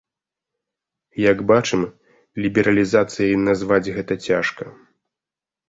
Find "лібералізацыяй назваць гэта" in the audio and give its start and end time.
2.45-4.21